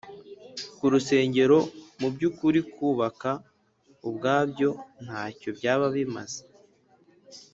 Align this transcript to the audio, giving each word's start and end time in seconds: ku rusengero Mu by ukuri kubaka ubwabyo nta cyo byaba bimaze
ku 0.77 0.85
rusengero 0.93 1.57
Mu 1.99 2.07
by 2.13 2.21
ukuri 2.29 2.59
kubaka 2.73 3.31
ubwabyo 4.07 4.69
nta 5.03 5.23
cyo 5.39 5.49
byaba 5.57 5.87
bimaze 5.95 6.41